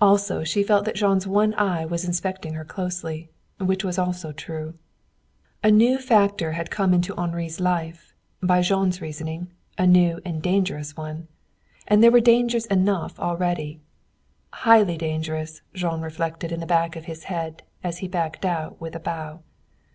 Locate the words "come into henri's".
6.70-7.60